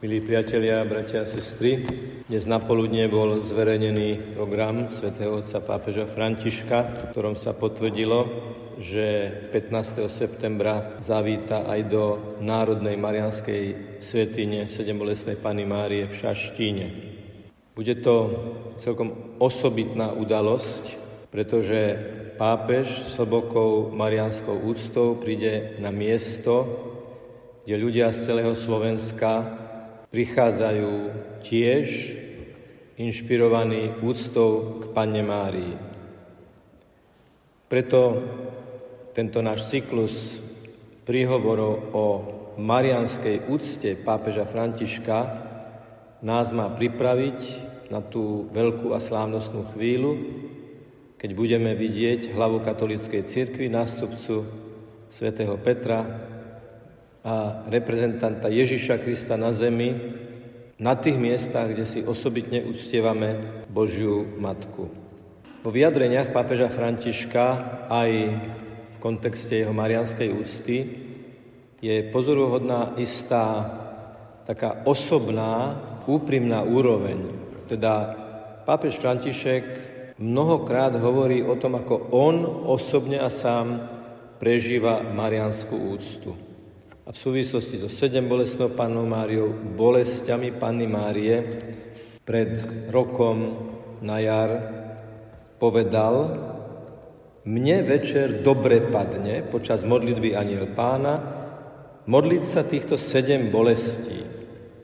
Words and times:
Milí 0.00 0.24
priatelia, 0.24 0.80
bratia 0.88 1.20
a 1.20 1.28
sestry, 1.28 1.84
dnes 2.24 2.48
na 2.48 2.56
poludne 2.56 3.04
bol 3.04 3.36
zverejnený 3.44 4.32
program 4.32 4.88
svätého 4.88 5.44
otca 5.44 5.60
pápeža 5.60 6.08
Františka, 6.08 6.78
v 6.88 7.04
ktorom 7.12 7.36
sa 7.36 7.52
potvrdilo, 7.52 8.24
že 8.80 9.28
15. 9.52 10.08
septembra 10.08 10.96
zavíta 11.04 11.68
aj 11.68 11.80
do 11.92 12.04
Národnej 12.40 12.96
marianskej 12.96 14.00
svetine 14.00 14.72
Sedembolesnej 14.72 15.36
Pany 15.36 15.68
Márie 15.68 16.08
v 16.08 16.16
Šaštíne. 16.16 16.86
Bude 17.76 18.00
to 18.00 18.16
celkom 18.80 19.36
osobitná 19.36 20.16
udalosť, 20.16 20.96
pretože 21.28 22.00
pápež 22.40 22.88
s 22.88 23.20
hlbokou 23.20 23.92
marianskou 23.92 24.64
úctou 24.64 25.20
príde 25.20 25.76
na 25.76 25.92
miesto, 25.92 26.88
kde 27.68 27.76
ľudia 27.76 28.16
z 28.16 28.32
celého 28.32 28.56
Slovenska 28.56 29.68
prichádzajú 30.10 30.92
tiež 31.46 31.86
inšpirovaní 32.98 34.02
úctou 34.02 34.82
k 34.82 34.82
Panne 34.90 35.22
Márii. 35.22 35.74
Preto 37.70 38.00
tento 39.14 39.38
náš 39.40 39.70
cyklus 39.70 40.42
príhovorov 41.06 41.74
o 41.94 42.06
marianskej 42.58 43.46
úcte 43.46 43.94
pápeža 44.02 44.44
Františka 44.44 45.18
nás 46.20 46.50
má 46.50 46.68
pripraviť 46.68 47.40
na 47.88 48.02
tú 48.02 48.50
veľkú 48.50 48.92
a 48.92 49.00
slávnostnú 49.00 49.70
chvíľu, 49.74 50.12
keď 51.16 51.30
budeme 51.32 51.72
vidieť 51.78 52.34
hlavu 52.34 52.60
katolíckej 52.62 53.22
cirkvi, 53.26 53.70
nástupcu 53.70 54.46
svätého 55.10 55.54
Petra, 55.58 56.06
a 57.20 57.64
reprezentanta 57.68 58.48
Ježiša 58.48 58.96
Krista 59.04 59.36
na 59.36 59.52
zemi, 59.52 59.92
na 60.80 60.96
tých 60.96 61.20
miestach, 61.20 61.68
kde 61.68 61.84
si 61.84 62.00
osobitne 62.00 62.64
uctievame 62.64 63.64
Božiu 63.68 64.24
Matku. 64.40 64.88
Vo 65.60 65.68
vyjadreniach 65.68 66.32
pápeža 66.32 66.72
Františka 66.72 67.44
aj 67.92 68.10
v 68.96 68.96
kontexte 68.96 69.60
jeho 69.60 69.76
marianskej 69.76 70.32
úcty 70.32 70.76
je 71.84 72.08
pozoruhodná 72.08 72.96
istá 72.96 73.68
taká 74.48 74.88
osobná, 74.88 75.76
úprimná 76.08 76.64
úroveň. 76.64 77.36
Teda 77.68 78.16
pápež 78.64 78.96
František 78.96 79.64
mnohokrát 80.16 80.96
hovorí 80.96 81.44
o 81.44 81.52
tom, 81.60 81.76
ako 81.76 82.08
on 82.16 82.40
osobne 82.64 83.20
a 83.20 83.28
sám 83.28 83.84
prežíva 84.40 85.04
marianskú 85.04 85.76
úctu 85.76 86.49
a 87.10 87.12
v 87.12 87.18
súvislosti 87.26 87.74
so 87.82 87.90
sedem 87.90 88.30
bolestnou 88.30 88.70
pannou 88.70 89.02
Máriou, 89.02 89.50
bolestiami 89.50 90.54
Panny 90.54 90.86
Márie, 90.86 91.42
pred 92.22 92.54
rokom 92.86 93.66
na 93.98 94.22
jar 94.22 94.50
povedal, 95.58 96.38
mne 97.42 97.82
večer 97.82 98.46
dobre 98.46 98.78
padne 98.94 99.42
počas 99.42 99.82
modlitby 99.82 100.38
Aniel 100.38 100.70
pána 100.70 101.18
modliť 102.06 102.44
sa 102.46 102.62
týchto 102.62 102.94
sedem 102.94 103.50
bolestí 103.50 104.22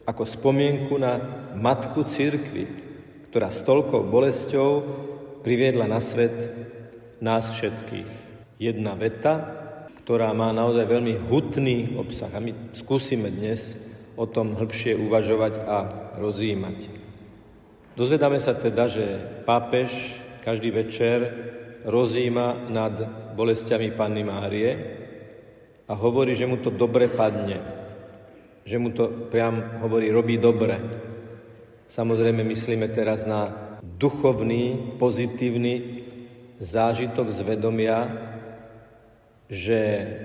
ako 0.03 0.27
spomienku 0.27 0.99
na 0.99 1.23
matku 1.55 2.03
církvy, 2.11 2.67
ktorá 3.31 3.55
s 3.55 3.63
toľkou 3.63 4.03
bolesťou 4.03 4.71
priviedla 5.47 5.87
na 5.87 6.03
svet 6.03 6.35
nás 7.23 7.55
všetkých. 7.55 8.11
Jedna 8.59 8.99
veta, 8.99 9.63
ktorá 10.07 10.31
má 10.31 10.55
naozaj 10.55 10.87
veľmi 10.87 11.19
hutný 11.27 11.99
obsah. 11.99 12.31
A 12.31 12.39
my 12.39 12.71
skúsime 12.79 13.27
dnes 13.27 13.75
o 14.15 14.23
tom 14.23 14.55
hĺbšie 14.55 14.95
uvažovať 14.95 15.59
a 15.67 15.79
rozímať. 16.23 16.87
Dozvedáme 17.99 18.39
sa 18.39 18.55
teda, 18.55 18.87
že 18.87 19.03
pápež 19.43 19.91
každý 20.47 20.71
večer 20.71 21.27
rozíma 21.83 22.71
nad 22.71 22.95
bolestiami 23.35 23.91
Panny 23.99 24.23
Márie 24.23 24.71
a 25.91 25.93
hovorí, 25.99 26.39
že 26.39 26.47
mu 26.47 26.63
to 26.63 26.71
dobre 26.71 27.11
padne. 27.11 27.59
Že 28.63 28.77
mu 28.79 28.95
to 28.95 29.11
priam 29.27 29.83
hovorí, 29.83 30.15
robí 30.15 30.39
dobre. 30.39 30.79
Samozrejme 31.91 32.47
myslíme 32.47 32.95
teraz 32.95 33.27
na 33.27 33.51
duchovný, 33.83 34.95
pozitívny 35.03 36.07
zážitok 36.63 37.27
zvedomia, 37.35 38.36
že 39.47 39.79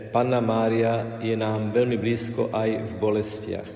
Panna 0.09 0.41
Mária 0.41 1.21
je 1.21 1.37
nám 1.37 1.69
veľmi 1.69 1.97
blízko 1.97 2.49
aj 2.49 2.69
v 2.89 2.91
bolestiach. 2.97 3.71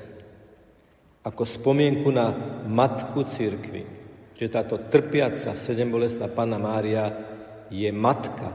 Ako 1.26 1.42
spomienku 1.46 2.10
na 2.10 2.34
matku 2.66 3.26
církvy, 3.26 3.86
že 4.34 4.46
táto 4.50 4.90
trpiaca 4.90 5.54
sedembolestná 5.54 6.30
Panna 6.30 6.58
Mária 6.58 7.14
je 7.70 7.90
matka. 7.94 8.54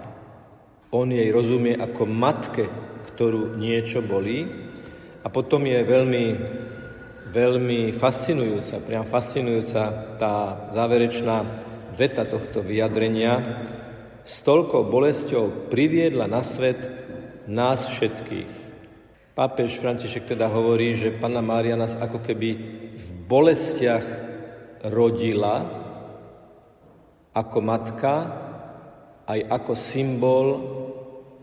On 0.90 1.06
jej 1.06 1.30
rozumie 1.30 1.78
ako 1.78 2.02
matke, 2.06 2.66
ktorú 3.14 3.58
niečo 3.58 4.02
bolí. 4.02 4.46
A 5.20 5.28
potom 5.28 5.62
je 5.66 5.78
veľmi, 5.84 6.24
veľmi 7.30 7.80
fascinujúca, 7.94 8.80
priam 8.82 9.04
fascinujúca 9.06 10.16
tá 10.16 10.34
záverečná 10.72 11.44
veta 11.94 12.24
tohto 12.24 12.64
vyjadrenia, 12.64 13.60
s 14.30 14.46
toľkou 14.46 14.86
bolesťou 14.86 15.74
priviedla 15.74 16.30
na 16.30 16.46
svet 16.46 16.78
nás 17.50 17.82
všetkých. 17.82 18.70
Pápež 19.34 19.74
František 19.82 20.30
teda 20.38 20.46
hovorí, 20.46 20.94
že 20.94 21.18
Panna 21.18 21.42
Mária 21.42 21.74
nás 21.74 21.98
ako 21.98 22.22
keby 22.22 22.50
v 22.94 23.08
bolestiach 23.26 24.06
rodila 24.86 25.66
ako 27.34 27.58
matka, 27.58 28.14
aj 29.26 29.40
ako 29.50 29.72
symbol 29.74 30.46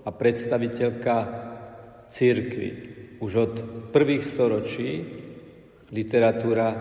a 0.07 0.09
predstaviteľka 0.15 1.15
církvy. 2.07 2.69
Už 3.19 3.31
od 3.35 3.53
prvých 3.91 4.23
storočí 4.23 5.03
literatúra, 5.91 6.71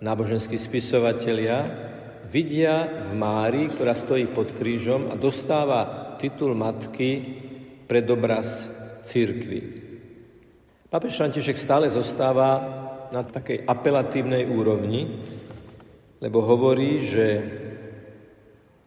náboženskí 0.00 0.56
spisovatelia 0.56 1.87
vidia 2.28 2.84
v 3.08 3.16
Mári, 3.16 3.72
ktorá 3.72 3.96
stojí 3.96 4.28
pod 4.28 4.52
krížom 4.52 5.08
a 5.08 5.16
dostáva 5.16 6.14
titul 6.20 6.52
matky 6.52 7.40
pred 7.88 8.04
obraz 8.12 8.68
církvy. 9.02 9.88
Pápež 10.88 11.16
František 11.16 11.56
stále 11.56 11.88
zostáva 11.88 12.60
na 13.08 13.24
takej 13.24 13.64
apelatívnej 13.64 14.44
úrovni, 14.44 15.24
lebo 16.20 16.44
hovorí, 16.44 17.00
že 17.00 17.26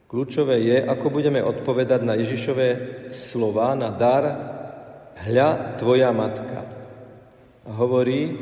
kľúčové 0.05 0.61
je, 0.61 0.77
ako 0.85 1.07
budeme 1.09 1.41
odpovedať 1.41 2.01
na 2.05 2.13
Ježišové 2.17 2.69
slova, 3.09 3.73
na 3.73 3.89
dar 3.89 4.23
hľa 5.25 5.77
tvoja 5.81 6.13
matka. 6.13 6.61
A 7.65 7.69
hovorí, 7.73 8.37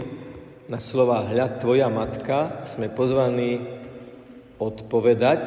na 0.68 0.80
slova 0.80 1.28
hľa 1.28 1.60
tvoja 1.60 1.88
matka 1.88 2.64
sme 2.68 2.92
pozvaní 2.92 3.79
odpovedať, 4.60 5.44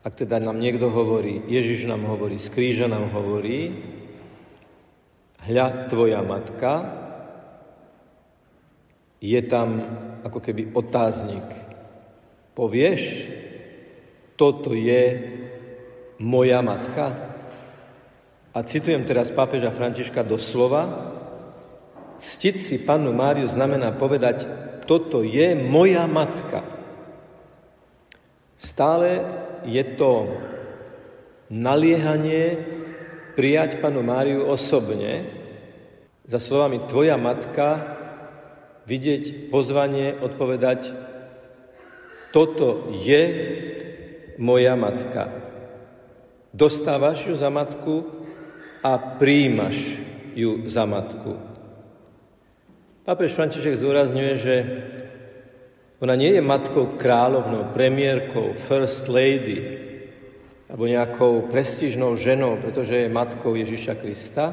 ak 0.00 0.16
teda 0.16 0.40
nám 0.40 0.56
niekto 0.56 0.88
hovorí, 0.88 1.44
Ježiš 1.44 1.84
nám 1.84 2.08
hovorí, 2.08 2.40
z 2.40 2.48
kríža 2.48 2.86
nám 2.88 3.12
hovorí, 3.12 3.74
hľa 5.44 5.90
tvoja 5.92 6.24
matka, 6.24 6.72
je 9.20 9.40
tam 9.44 9.84
ako 10.24 10.40
keby 10.40 10.72
otáznik. 10.72 11.44
Povieš, 12.56 13.28
toto 14.40 14.72
je 14.72 15.20
moja 16.16 16.64
matka? 16.64 17.36
A 18.56 18.64
citujem 18.64 19.04
teraz 19.04 19.28
pápeža 19.28 19.68
Františka 19.68 20.24
doslova, 20.24 21.12
ctiť 22.16 22.56
si 22.56 22.80
pannu 22.80 23.12
Máriu 23.12 23.44
znamená 23.44 23.92
povedať, 23.92 24.48
toto 24.88 25.20
je 25.20 25.52
moja 25.52 26.08
matka. 26.08 26.79
Stále 28.60 29.24
je 29.64 29.80
to 29.96 30.36
naliehanie 31.48 32.60
prijať 33.32 33.80
panu 33.80 34.04
Máriu 34.04 34.44
osobne, 34.44 35.24
za 36.28 36.36
slovami 36.36 36.84
tvoja 36.84 37.16
matka, 37.16 37.96
vidieť 38.84 39.48
pozvanie, 39.48 40.12
odpovedať, 40.12 40.92
toto 42.30 42.92
je 43.00 43.22
moja 44.36 44.76
matka. 44.76 45.32
Dostávaš 46.52 47.26
ju 47.26 47.34
za 47.34 47.50
matku 47.50 48.06
a 48.84 49.18
príjmaš 49.18 50.04
ju 50.36 50.68
za 50.68 50.86
matku. 50.86 51.40
Pápež 53.08 53.34
František 53.34 53.80
zdôrazňuje, 53.80 54.32
že 54.38 54.54
ona 56.00 56.16
nie 56.16 56.32
je 56.32 56.40
matkou 56.40 56.96
kráľovnou, 56.96 57.76
premiérkou, 57.76 58.56
first 58.56 59.04
lady, 59.12 59.60
alebo 60.70 60.88
nejakou 60.88 61.44
prestížnou 61.52 62.16
ženou, 62.16 62.56
pretože 62.56 62.96
je 62.96 63.12
matkou 63.12 63.52
Ježiša 63.52 63.94
Krista, 64.00 64.46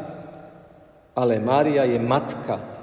ale 1.16 1.40
Mária 1.40 1.88
je 1.88 1.96
matka. 2.04 2.76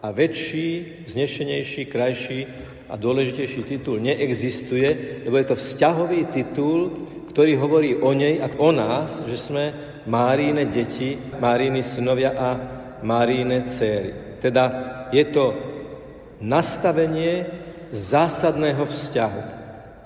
A 0.00 0.12
väčší, 0.12 1.04
znešenejší, 1.08 1.88
krajší 1.88 2.40
a 2.88 2.96
dôležitejší 2.96 3.60
titul 3.68 4.00
neexistuje, 4.00 5.20
lebo 5.28 5.36
je 5.36 5.46
to 5.52 5.56
vzťahový 5.56 6.20
titul, 6.32 7.08
ktorý 7.30 7.52
hovorí 7.56 7.90
o 8.00 8.10
nej 8.16 8.40
a 8.40 8.48
o 8.58 8.72
nás, 8.72 9.22
že 9.28 9.36
sme 9.36 9.64
Máríne 10.08 10.64
deti, 10.68 11.20
Máríny 11.36 11.84
synovia 11.84 12.32
a 12.32 12.48
Máríne 13.04 13.68
céry. 13.68 14.40
Teda 14.40 14.64
je 15.12 15.24
to 15.28 15.52
nastavenie 16.40 17.44
zásadného 17.90 18.86
vzťahu. 18.86 19.42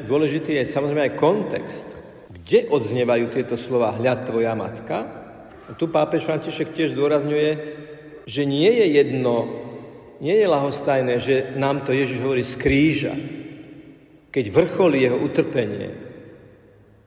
Dôležitý 0.04 0.58
je 0.58 0.64
samozrejme 0.66 1.12
aj 1.12 1.20
kontext. 1.20 1.88
Kde 2.32 2.68
odznievajú 2.68 3.30
tieto 3.32 3.56
slova 3.56 3.94
hľad 3.94 4.28
tvoja 4.28 4.52
matka? 4.52 4.96
A 5.64 5.72
tu 5.72 5.88
pápež 5.88 6.28
František 6.28 6.76
tiež 6.76 6.92
zdôrazňuje, 6.92 7.50
že 8.28 8.42
nie 8.44 8.68
je 8.68 8.86
jedno, 9.00 9.64
nie 10.20 10.36
je 10.36 10.48
lahostajné, 10.48 11.14
že 11.20 11.34
nám 11.56 11.84
to 11.84 11.96
Ježiš 11.96 12.20
hovorí 12.20 12.44
z 12.44 12.54
kríža, 12.60 13.14
keď 14.28 14.44
vrcholí 14.52 15.08
jeho 15.08 15.20
utrpenie. 15.20 15.88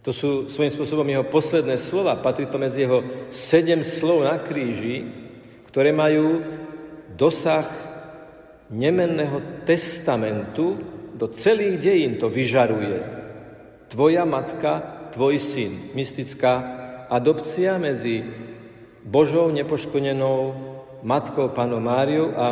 To 0.05 0.15
sú 0.15 0.29
svojím 0.47 0.71
spôsobom 0.71 1.07
jeho 1.09 1.27
posledné 1.27 1.75
slova, 1.75 2.17
patrí 2.17 2.47
to 2.47 2.55
medzi 2.55 2.87
jeho 2.87 3.27
sedem 3.27 3.83
slov 3.83 4.23
na 4.23 4.39
kríži, 4.39 5.03
ktoré 5.67 5.91
majú 5.91 6.41
dosah 7.13 7.67
nemenného 8.69 9.63
testamentu 9.63 10.77
do 11.17 11.27
celých 11.31 11.81
dejín 11.81 12.13
to 12.21 12.29
vyžaruje. 12.29 12.99
Tvoja 13.87 14.27
matka, 14.27 14.83
tvoj 15.15 15.39
syn. 15.39 15.95
Mystická 15.95 16.53
adopcia 17.07 17.79
medzi 17.79 18.21
Božou 19.07 19.47
nepoškodenou 19.55 20.37
matkou 21.01 21.49
Pánom 21.55 21.79
Máriou 21.79 22.35
a 22.35 22.47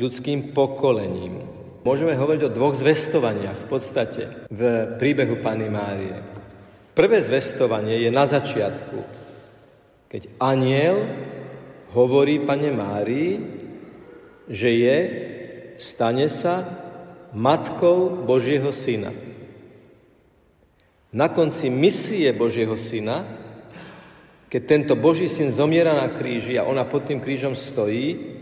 ľudským 0.00 0.56
pokolením. 0.56 1.44
Môžeme 1.84 2.16
hovoriť 2.16 2.42
o 2.48 2.54
dvoch 2.54 2.74
zvestovaniach 2.74 3.64
v 3.64 3.66
podstate 3.68 4.22
v 4.48 4.60
príbehu 4.96 5.38
Pany 5.44 5.68
Márie. 5.68 6.16
Prvé 6.96 7.22
zvestovanie 7.22 8.02
je 8.02 8.10
na 8.10 8.26
začiatku, 8.26 8.98
keď 10.10 10.22
aniel 10.42 11.06
hovorí 11.94 12.42
Pane 12.42 12.74
Márii, 12.74 13.32
že 14.48 14.68
je, 14.72 14.98
stane 15.76 16.26
sa 16.32 16.64
matkou 17.32 18.24
Božieho 18.24 18.72
syna. 18.72 19.12
Na 21.12 21.28
konci 21.32 21.72
misie 21.72 22.28
Božieho 22.36 22.76
syna, 22.76 23.24
keď 24.48 24.62
tento 24.64 24.94
Boží 24.96 25.28
syn 25.28 25.52
zomiera 25.52 25.92
na 25.92 26.08
kríži 26.08 26.56
a 26.56 26.64
ona 26.64 26.84
pod 26.84 27.04
tým 27.04 27.20
krížom 27.20 27.52
stojí, 27.52 28.36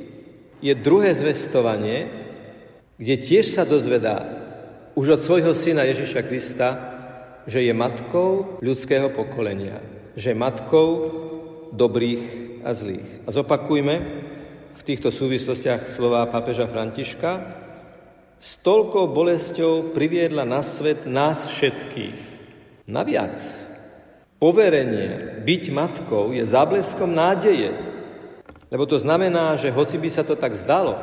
je 0.63 0.73
druhé 0.75 1.15
zvestovanie, 1.15 2.11
kde 2.97 3.15
tiež 3.19 3.53
sa 3.53 3.67
dozvedá 3.67 4.25
už 4.97 5.19
od 5.19 5.21
svojho 5.21 5.53
syna 5.53 5.85
Ježiša 5.85 6.23
Krista, 6.25 6.69
že 7.47 7.63
je 7.63 7.75
matkou 7.75 8.59
ľudského 8.65 9.13
pokolenia, 9.13 9.79
že 10.19 10.33
je 10.33 10.39
matkou 10.39 10.89
dobrých 11.71 12.25
a 12.65 12.75
zlých. 12.75 13.07
A 13.27 13.29
zopakujme, 13.31 13.95
v 14.77 14.83
týchto 14.85 15.09
súvislostiach 15.09 15.89
slova 15.89 16.29
pápeža 16.29 16.69
Františka, 16.69 17.65
s 18.37 18.61
toľkou 18.61 19.09
bolesťou 19.09 19.97
priviedla 19.97 20.45
na 20.45 20.61
svet 20.61 21.09
nás 21.09 21.49
všetkých. 21.49 22.37
Naviac, 22.85 23.41
poverenie 24.37 25.41
byť 25.41 25.63
matkou 25.73 26.37
je 26.37 26.45
zábleskom 26.45 27.09
nádeje, 27.09 27.73
lebo 28.69 28.85
to 28.85 29.01
znamená, 29.01 29.57
že 29.57 29.73
hoci 29.73 29.97
by 29.97 30.09
sa 30.13 30.23
to 30.23 30.37
tak 30.37 30.53
zdalo, 30.53 31.01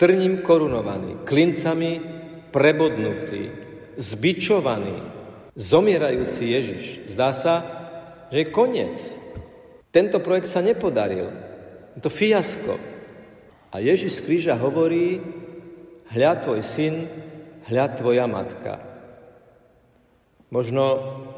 trním 0.00 0.40
korunovaný, 0.40 1.20
klincami 1.28 2.00
prebodnutý, 2.48 3.52
zbičovaný, 4.00 4.96
zomierajúci 5.52 6.44
Ježiš. 6.48 6.84
Zdá 7.12 7.36
sa, 7.36 7.54
že 8.32 8.48
je 8.48 8.52
koniec. 8.52 8.96
Tento 9.92 10.20
projekt 10.24 10.48
sa 10.48 10.64
nepodaril. 10.64 11.45
Je 11.96 12.00
to 12.04 12.12
fiasko. 12.12 12.76
A 13.72 13.80
Ježiš 13.80 14.20
z 14.20 14.24
kríža 14.28 14.54
hovorí, 14.56 15.20
hľa 16.12 16.32
tvoj 16.44 16.60
syn, 16.60 17.08
hľa 17.66 17.86
tvoja 17.96 18.28
matka. 18.28 18.78
Možno 20.52 20.82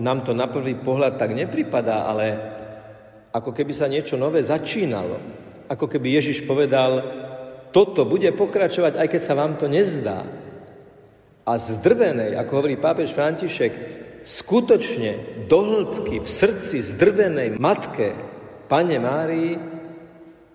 nám 0.03 0.27
to 0.29 0.37
na 0.37 0.51
prvý 0.51 0.77
pohľad 0.77 1.17
tak 1.17 1.33
nepripadá, 1.33 2.05
ale 2.05 2.27
ako 3.33 3.55
keby 3.55 3.73
sa 3.73 3.89
niečo 3.89 4.21
nové 4.21 4.45
začínalo. 4.45 5.17
Ako 5.71 5.89
keby 5.89 6.21
Ježiš 6.21 6.45
povedal, 6.45 7.01
toto 7.73 8.05
bude 8.05 8.29
pokračovať, 8.33 9.01
aj 9.01 9.09
keď 9.09 9.21
sa 9.23 9.35
vám 9.37 9.57
to 9.57 9.71
nezdá. 9.71 10.25
A 11.49 11.53
zdrvenej, 11.57 12.37
ako 12.37 12.53
hovorí 12.61 12.77
pápež 12.77 13.17
František, 13.17 13.73
skutočne 14.27 15.47
do 15.49 15.59
hĺbky 15.65 16.21
v 16.21 16.29
srdci 16.29 16.85
zdrvenej 16.85 17.57
matke, 17.57 18.13
Pane 18.69 19.01
Márii, 19.01 19.78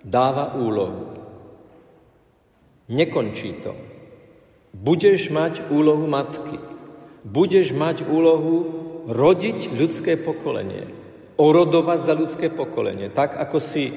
dáva 0.03 0.53
úlohu. 0.59 1.15
Nekončí 2.91 3.63
to. 3.63 3.73
Budeš 4.75 5.31
mať 5.31 5.71
úlohu 5.71 6.03
matky. 6.05 6.59
Budeš 7.23 7.71
mať 7.71 8.03
úlohu 8.03 8.55
rodiť 9.07 9.71
ľudské 9.71 10.19
pokolenie. 10.19 10.91
Orodovať 11.39 11.99
za 12.03 12.13
ľudské 12.13 12.51
pokolenie. 12.51 13.09
Tak, 13.09 13.39
ako 13.39 13.57
si 13.63 13.89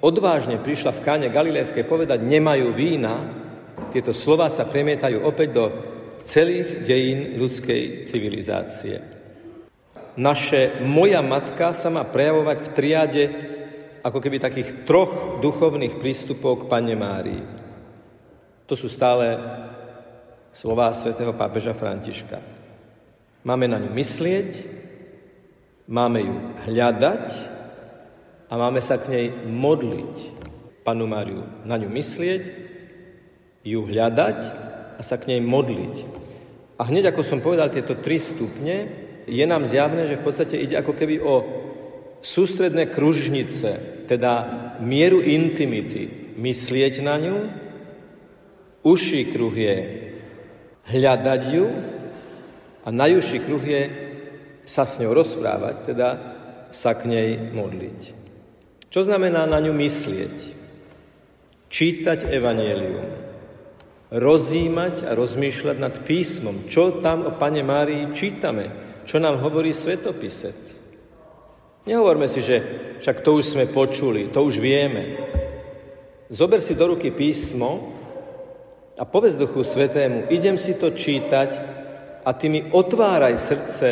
odvážne 0.00 0.58
prišla 0.58 0.96
v 0.96 1.04
káne 1.04 1.28
Galilejskej 1.28 1.84
povedať, 1.84 2.24
nemajú 2.24 2.72
vína, 2.72 3.14
tieto 3.92 4.16
slova 4.16 4.48
sa 4.48 4.64
premietajú 4.64 5.20
opäť 5.20 5.48
do 5.52 5.64
celých 6.24 6.80
dejín 6.86 7.36
ľudskej 7.36 8.08
civilizácie. 8.08 9.04
Naše 10.16 10.84
moja 10.84 11.20
matka 11.24 11.72
sa 11.72 11.88
má 11.88 12.04
prejavovať 12.04 12.58
v 12.60 12.72
triade 12.72 13.24
ako 14.02 14.18
keby 14.18 14.42
takých 14.42 14.82
troch 14.82 15.38
duchovných 15.38 15.96
prístupov 15.96 16.66
k 16.66 16.68
Pane 16.68 16.94
Márii. 16.98 17.42
To 18.66 18.74
sú 18.74 18.90
stále 18.90 19.38
slová 20.50 20.90
svätého 20.92 21.30
pápeža 21.32 21.72
Františka. 21.72 22.42
Máme 23.46 23.70
na 23.70 23.78
ňu 23.78 23.90
myslieť, 23.94 24.50
máme 25.86 26.20
ju 26.22 26.36
hľadať 26.66 27.26
a 28.50 28.52
máme 28.58 28.82
sa 28.82 28.98
k 28.98 29.10
nej 29.10 29.26
modliť. 29.46 30.14
Panu 30.82 31.06
Máriu 31.06 31.46
na 31.62 31.78
ňu 31.78 31.86
myslieť, 31.86 32.42
ju 33.62 33.80
hľadať 33.86 34.38
a 34.98 35.00
sa 35.06 35.14
k 35.14 35.34
nej 35.34 35.40
modliť. 35.40 35.94
A 36.74 36.90
hneď 36.90 37.14
ako 37.14 37.22
som 37.22 37.38
povedal 37.38 37.70
tieto 37.70 37.94
tri 37.94 38.18
stupne, 38.18 38.90
je 39.30 39.44
nám 39.46 39.62
zjavné, 39.70 40.10
že 40.10 40.18
v 40.18 40.26
podstate 40.26 40.58
ide 40.58 40.74
ako 40.74 40.98
keby 40.98 41.22
o 41.22 41.61
sústredné 42.22 42.86
kružnice, 42.88 44.04
teda 44.06 44.32
mieru 44.78 45.18
intimity, 45.20 46.34
myslieť 46.38 47.02
na 47.02 47.18
ňu, 47.18 47.38
uší 48.86 49.34
kruh 49.34 49.52
je 49.52 49.76
hľadať 50.86 51.42
ju 51.50 51.66
a 52.82 52.88
najúžší 52.90 53.38
kruh 53.42 53.62
je 53.62 53.82
sa 54.62 54.86
s 54.86 55.02
ňou 55.02 55.10
rozprávať, 55.14 55.76
teda 55.90 56.08
sa 56.70 56.94
k 56.94 57.10
nej 57.10 57.30
modliť. 57.50 58.00
Čo 58.88 59.06
znamená 59.06 59.44
na 59.44 59.58
ňu 59.58 59.74
myslieť? 59.74 60.36
Čítať 61.72 62.28
evanielium, 62.28 63.08
rozímať 64.12 65.08
a 65.08 65.16
rozmýšľať 65.16 65.76
nad 65.80 65.94
písmom. 66.04 66.68
Čo 66.68 67.00
tam 67.00 67.24
o 67.24 67.32
Pane 67.32 67.64
Márii 67.64 68.12
čítame? 68.12 68.68
Čo 69.08 69.18
nám 69.18 69.40
hovorí 69.40 69.72
svetopisec? 69.72 70.81
Nehovorme 71.82 72.30
si, 72.30 72.46
že 72.46 72.56
však 73.02 73.26
to 73.26 73.42
už 73.42 73.44
sme 73.58 73.66
počuli, 73.66 74.30
to 74.30 74.46
už 74.46 74.62
vieme. 74.62 75.18
Zober 76.30 76.62
si 76.62 76.78
do 76.78 76.94
ruky 76.94 77.10
písmo 77.10 77.90
a 78.94 79.02
povedz 79.02 79.34
Duchu 79.34 79.66
Svetému, 79.66 80.30
idem 80.30 80.54
si 80.54 80.78
to 80.78 80.94
čítať 80.94 81.50
a 82.22 82.30
ty 82.38 82.46
mi 82.46 82.70
otváraj 82.70 83.34
srdce 83.34 83.88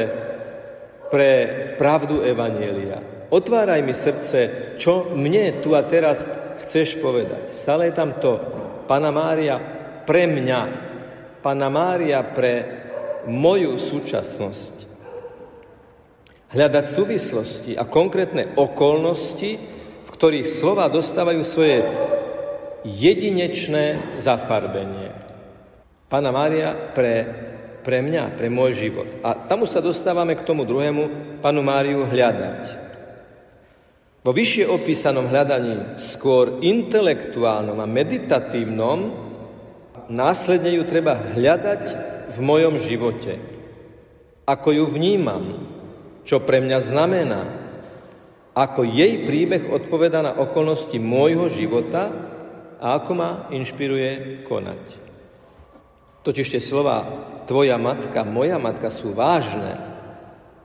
pre 1.10 1.30
pravdu 1.74 2.22
Evanielia. 2.22 3.26
Otváraj 3.34 3.82
mi 3.82 3.94
srdce, 3.94 4.38
čo 4.78 5.10
mne 5.10 5.58
tu 5.58 5.74
a 5.74 5.82
teraz 5.82 6.22
chceš 6.62 7.02
povedať. 7.02 7.58
Stále 7.58 7.90
je 7.90 7.94
tam 7.98 8.22
to, 8.22 8.38
Pana 8.86 9.10
Mária 9.10 9.58
pre 10.06 10.30
mňa, 10.30 10.60
Pana 11.42 11.66
Mária 11.66 12.22
pre 12.22 12.54
moju 13.26 13.82
súčasnosť 13.82 14.89
hľadať 16.50 16.84
súvislosti 16.86 17.72
a 17.78 17.86
konkrétne 17.86 18.58
okolnosti, 18.58 19.50
v 20.06 20.10
ktorých 20.10 20.46
slova 20.46 20.90
dostávajú 20.90 21.42
svoje 21.46 21.86
jedinečné 22.82 24.16
zafarbenie. 24.18 25.14
Pána 26.10 26.34
Mária 26.34 26.74
pre, 26.90 27.22
pre 27.86 28.02
mňa, 28.02 28.34
pre 28.34 28.50
môj 28.50 28.74
život. 28.82 29.08
A 29.22 29.46
tam 29.46 29.62
sa 29.62 29.78
dostávame 29.78 30.34
k 30.34 30.42
tomu 30.42 30.66
druhému, 30.66 31.38
Panu 31.38 31.62
Máriu 31.62 32.02
hľadať. 32.02 32.90
Vo 34.20 34.36
vyššie 34.36 34.68
opísanom 34.68 35.30
hľadaní, 35.32 35.96
skôr 35.96 36.60
intelektuálnom 36.60 37.78
a 37.80 37.88
meditatívnom, 37.88 38.98
následne 40.12 40.76
ju 40.76 40.82
treba 40.84 41.16
hľadať 41.16 41.84
v 42.28 42.38
mojom 42.42 42.76
živote. 42.84 43.40
Ako 44.44 44.76
ju 44.76 44.84
vnímam, 44.90 45.69
čo 46.30 46.38
pre 46.38 46.62
mňa 46.62 46.78
znamená, 46.78 47.42
ako 48.54 48.86
jej 48.86 49.26
príbeh 49.26 49.66
odpoveda 49.66 50.22
na 50.22 50.32
okolnosti 50.38 50.94
môjho 50.94 51.50
života 51.50 52.06
a 52.78 52.94
ako 53.02 53.12
ma 53.18 53.30
inšpiruje 53.50 54.46
konať. 54.46 54.82
Totiž 56.22 56.54
tie 56.54 56.62
slova 56.62 57.02
tvoja 57.50 57.74
matka, 57.82 58.22
moja 58.22 58.62
matka 58.62 58.94
sú 58.94 59.10
vážne. 59.10 59.74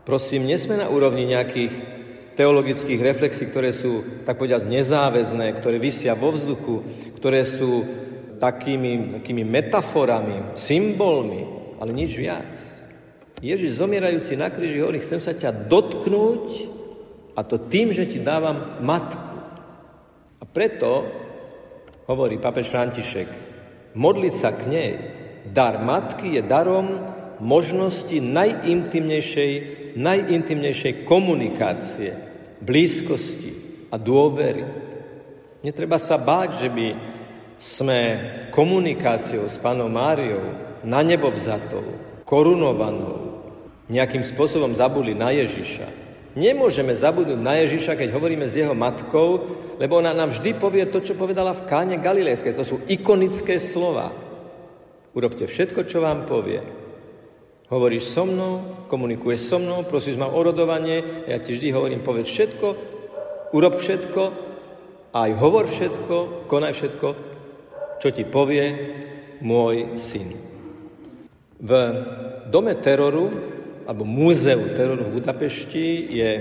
Prosím, 0.06 0.46
nesme 0.46 0.78
na 0.78 0.86
úrovni 0.86 1.26
nejakých 1.26 1.74
teologických 2.38 3.02
reflexí, 3.02 3.50
ktoré 3.50 3.74
sú, 3.74 4.22
tak 4.22 4.38
povedať, 4.38 4.70
nezáväzné, 4.70 5.50
ktoré 5.58 5.82
vysia 5.82 6.14
vo 6.14 6.30
vzduchu, 6.30 6.86
ktoré 7.18 7.42
sú 7.42 7.82
takými, 8.38 9.18
takými 9.18 9.42
metaforami, 9.42 10.54
symbolmi, 10.54 11.42
ale 11.82 11.90
nič 11.90 12.14
viac. 12.14 12.75
Ježiš 13.44 13.80
zomierajúci 13.80 14.40
na 14.40 14.48
kríži 14.48 14.80
hovorí, 14.80 15.04
chcem 15.04 15.20
sa 15.20 15.36
ťa 15.36 15.68
dotknúť 15.68 16.46
a 17.36 17.44
to 17.44 17.60
tým, 17.60 17.92
že 17.92 18.08
ti 18.08 18.24
dávam 18.24 18.80
matku. 18.80 19.36
A 20.40 20.44
preto, 20.48 21.04
hovorí 22.08 22.40
papež 22.40 22.72
František, 22.72 23.28
modliť 23.96 24.34
sa 24.36 24.56
k 24.56 24.62
nej, 24.72 24.92
dar 25.52 25.84
matky 25.84 26.40
je 26.40 26.42
darom 26.42 27.12
možnosti 27.44 28.16
najintimnejšej, 28.16 29.54
najintimnejšej 30.00 30.94
komunikácie 31.04 32.16
blízkosti 32.64 33.52
a 33.92 34.00
dôvery. 34.00 34.64
Netreba 35.62 36.00
sa 36.00 36.16
báť, 36.16 36.66
že 36.66 36.70
by 36.72 36.88
sme 37.56 38.00
komunikáciou 38.52 39.48
s 39.48 39.58
Pánom 39.60 39.90
Máriou 39.90 40.44
na 40.86 41.02
nebo 41.02 41.32
vzatou, 41.32 41.84
korunovanou, 42.28 43.25
nejakým 43.90 44.26
spôsobom 44.26 44.74
zabudli 44.74 45.14
na 45.14 45.30
Ježiša. 45.30 46.06
Nemôžeme 46.36 46.92
zabudnúť 46.92 47.40
na 47.40 47.64
Ježiša, 47.64 47.96
keď 47.96 48.12
hovoríme 48.12 48.44
s 48.44 48.60
jeho 48.60 48.76
matkou, 48.76 49.40
lebo 49.80 50.04
ona 50.04 50.12
nám 50.12 50.36
vždy 50.36 50.60
povie 50.60 50.84
to, 50.92 51.00
čo 51.00 51.16
povedala 51.16 51.56
v 51.56 51.64
káne 51.64 51.96
Galilejskej. 51.96 52.60
To 52.60 52.68
sú 52.68 52.78
ikonické 52.92 53.56
slova. 53.56 54.12
Urobte 55.16 55.48
všetko, 55.48 55.88
čo 55.88 56.04
vám 56.04 56.28
povie. 56.28 56.60
Hovoríš 57.72 58.12
so 58.12 58.28
mnou, 58.28 58.86
komunikuješ 58.92 59.42
so 59.48 59.58
mnou, 59.64 59.88
prosíš 59.88 60.20
ma 60.20 60.28
o 60.28 60.38
rodovanie, 60.44 61.26
ja 61.26 61.40
ti 61.40 61.56
vždy 61.56 61.72
hovorím, 61.72 62.04
povedz 62.04 62.30
všetko, 62.30 62.68
urob 63.56 63.80
všetko, 63.80 64.24
aj 65.16 65.30
hovor 65.40 65.66
všetko, 65.72 66.46
konaj 66.52 66.74
všetko, 66.76 67.08
čo 68.04 68.08
ti 68.12 68.28
povie 68.28 68.66
môj 69.40 69.96
syn. 69.96 70.36
V 71.64 71.72
dome 72.52 72.76
teroru, 72.84 73.55
alebo 73.86 74.04
múzeu 74.04 74.74
teroru 74.74 75.06
v 75.06 75.22
Budapešti 75.22 76.10
je 76.10 76.32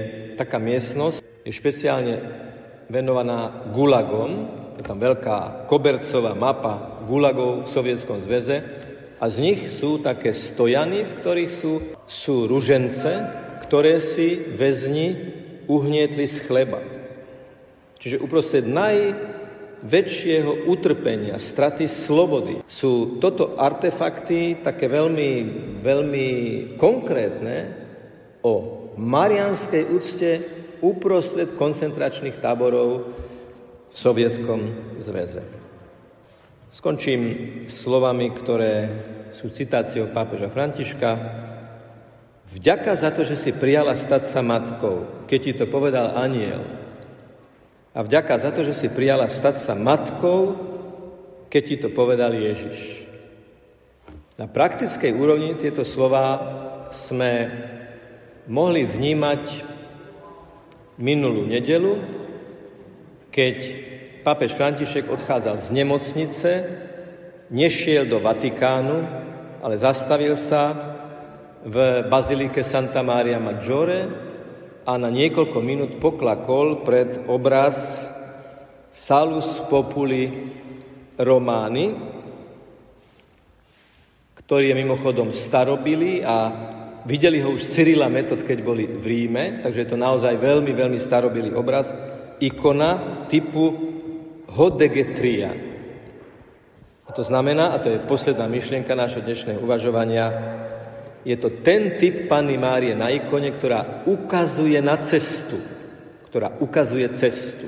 taká 0.41 0.57
miestnosť, 0.57 1.21
je 1.45 1.53
špeciálne 1.53 2.17
venovaná 2.89 3.69
gulagom, 3.73 4.49
je 4.81 4.83
tam 4.83 4.99
veľká 4.99 5.69
kobercová 5.69 6.33
mapa 6.33 7.05
gulagov 7.05 7.69
v 7.69 7.73
Sovietskom 7.73 8.19
zväze, 8.25 8.65
a 9.21 9.31
z 9.31 9.37
nich 9.41 9.61
sú 9.71 10.03
také 10.03 10.35
stojany, 10.35 11.07
v 11.07 11.17
ktorých 11.17 11.53
sú, 11.53 11.73
sú 12.05 12.45
ružence, 12.45 13.09
ktoré 13.65 14.03
si 14.03 14.37
väzni 14.37 15.17
uhnietli 15.65 16.29
z 16.29 16.45
chleba. 16.45 16.83
Čiže 17.97 18.21
uprostred 18.21 18.69
najväčšieho 19.85 20.65
utrpenia, 20.73 21.37
straty 21.37 21.85
slobody 21.85 22.65
sú 22.65 23.21
toto 23.21 23.61
artefakty 23.61 24.65
také 24.65 24.89
veľmi, 24.89 25.31
veľmi 25.85 26.29
konkrétne 26.81 27.57
o 28.41 28.53
marianskej 28.97 29.83
úcte 29.93 30.31
uprostred 30.81 31.53
koncentračných 31.53 32.41
táborov 32.41 33.13
v 33.93 33.97
Sovietskom 33.97 34.61
zväze. 35.05 35.45
Skončím 36.73 37.23
slovami, 37.69 38.33
ktoré 38.33 38.75
sú 39.37 39.53
citáciou 39.53 40.11
pápeža 40.11 40.49
Františka. 40.49 41.11
Vďaka 42.51 42.93
za 42.97 43.13
to, 43.13 43.23
že 43.23 43.37
si 43.37 43.51
prijala 43.53 43.95
stať 43.95 44.33
sa 44.33 44.41
matkou, 44.41 45.29
keď 45.29 45.39
ti 45.39 45.53
to 45.55 45.69
povedal 45.69 46.17
aniel. 46.17 46.84
A 47.95 48.03
vďaka 48.03 48.35
za 48.43 48.51
to, 48.51 48.67
že 48.67 48.75
si 48.75 48.91
prijala 48.91 49.31
stať 49.31 49.63
sa 49.63 49.79
matkou, 49.79 50.59
keď 51.47 51.63
ti 51.63 51.77
to 51.79 51.89
povedal 51.95 52.35
Ježiš. 52.35 53.07
Na 54.35 54.51
praktickej 54.51 55.15
úrovni 55.15 55.55
tieto 55.55 55.87
slova 55.87 56.27
sme 56.91 57.47
mohli 58.51 58.83
vnímať 58.83 59.43
minulú 60.99 61.47
nedelu, 61.47 62.03
keď 63.31 63.57
pápež 64.27 64.59
František 64.59 65.07
odchádzal 65.07 65.63
z 65.63 65.69
nemocnice, 65.71 66.51
nešiel 67.55 68.11
do 68.11 68.19
Vatikánu, 68.19 69.07
ale 69.63 69.79
zastavil 69.79 70.35
sa 70.35 70.75
v 71.63 72.03
bazilike 72.11 72.67
Santa 72.67 73.07
Maria 73.07 73.39
Maggiore 73.39 74.34
a 74.85 75.01
na 75.01 75.09
niekoľko 75.09 75.59
minút 75.65 75.93
poklakol 75.97 76.85
pred 76.85 77.25
obraz 77.25 78.05
Salus 78.93 79.59
Populi 79.67 80.29
Romány, 81.17 81.97
ktorý 84.45 84.71
je 84.71 84.81
mimochodom 84.85 85.33
starobilý 85.33 86.21
a 86.21 86.53
videli 87.09 87.41
ho 87.41 87.57
už 87.57 87.65
Cyrila 87.65 88.13
Metod, 88.13 88.45
keď 88.45 88.59
boli 88.61 88.85
v 88.85 89.05
Ríme, 89.05 89.65
takže 89.65 89.89
je 89.89 89.91
to 89.97 89.99
naozaj 89.99 90.37
veľmi, 90.37 90.77
veľmi 90.77 91.01
starobilý 91.01 91.57
obraz, 91.57 91.89
ikona 92.45 93.25
typu 93.25 93.73
hodegetria. 94.53 95.57
A 97.09 97.11
to 97.13 97.25
znamená, 97.25 97.73
a 97.73 97.81
to 97.81 97.89
je 97.89 98.05
posledná 98.05 98.45
myšlienka 98.53 98.93
nášho 98.93 99.25
dnešného 99.25 99.65
uvažovania, 99.65 100.29
je 101.25 101.37
to 101.41 101.49
ten 101.65 101.97
typ 101.97 102.29
Panny 102.29 102.61
Márie 102.61 102.93
na 102.93 103.09
ikone, 103.09 103.49
ktorá 103.49 104.05
ukazuje 104.05 104.77
na 104.85 105.01
cestu. 105.01 105.57
Ktorá 106.29 106.53
ukazuje 106.61 107.09
cestu. 107.17 107.65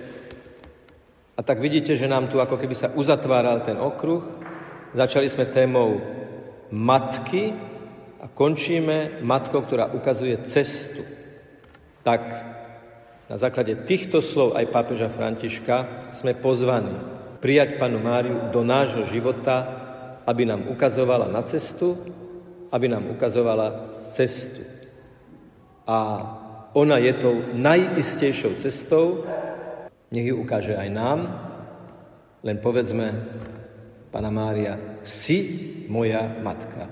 A 1.37 1.41
tak 1.41 1.61
vidíte, 1.61 1.97
že 1.97 2.09
nám 2.09 2.29
tu 2.29 2.37
ako 2.37 2.61
keby 2.61 2.77
sa 2.77 2.93
uzatváral 2.93 3.65
ten 3.65 3.81
okruh. 3.81 4.25
Začali 4.93 5.29
sme 5.29 5.49
témou 5.49 6.01
matky 6.69 7.53
a 8.21 8.29
končíme 8.29 9.21
matkou, 9.25 9.65
ktorá 9.65 9.93
ukazuje 9.93 10.37
cestu. 10.45 11.05
Tak 12.05 12.23
na 13.27 13.37
základe 13.41 13.73
týchto 13.89 14.21
slov 14.21 14.57
aj 14.57 14.69
pápeža 14.69 15.09
Františka 15.09 16.09
sme 16.13 16.37
pozvaní 16.37 16.95
prijať 17.41 17.77
panu 17.77 18.01
Máriu 18.01 18.49
do 18.53 18.65
nášho 18.65 19.05
života, 19.09 19.65
aby 20.25 20.49
nám 20.49 20.67
ukazovala 20.73 21.29
na 21.29 21.45
cestu, 21.45 21.95
aby 22.73 22.87
nám 22.89 23.11
ukazovala 23.11 23.69
cestu. 24.11 24.63
A 25.87 25.99
ona 26.75 26.99
je 26.99 27.13
tou 27.17 27.35
najistejšou 27.55 28.59
cestou, 28.61 29.25
nech 30.13 30.27
ju 30.27 30.37
ukáže 30.37 30.77
aj 30.77 30.89
nám, 30.93 31.19
len 32.45 32.63
povedzme, 32.63 33.11
Pana 34.11 34.31
Mária, 34.31 35.01
si 35.03 35.39
moja 35.91 36.25
matka. 36.41 36.89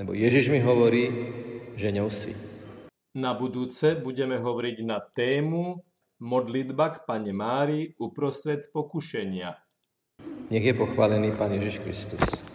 Lebo 0.00 0.16
Ježiš 0.16 0.50
mi 0.50 0.58
hovorí, 0.58 1.06
že 1.78 1.94
ňou 1.94 2.10
si. 2.10 2.34
Na 3.14 3.30
budúce 3.30 3.94
budeme 3.94 4.42
hovoriť 4.42 4.76
na 4.82 4.98
tému 4.98 5.86
modlitba 6.18 6.86
k 6.90 6.96
Pane 7.06 7.30
Mári 7.30 7.94
uprostred 8.00 8.70
pokušenia. 8.74 9.54
Nech 10.50 10.64
je 10.64 10.74
pochválený 10.74 11.34
Pán 11.38 11.54
Ježiš 11.54 11.78
Kristus. 11.78 12.53